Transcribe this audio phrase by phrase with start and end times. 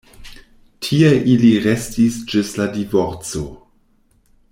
[0.85, 3.43] Tie ili restis ĝis la divorco.